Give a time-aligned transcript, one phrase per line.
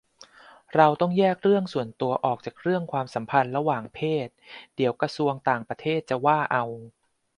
[0.75, 4.27] เราต้องแยกเรื่องส่วนตัวออกจากเรื่องความสัมพันธ์ระหว่างเพศ
[4.75, 5.03] เดี๋ยวก.
[5.49, 6.63] ต่างประเทศจะว่าเอา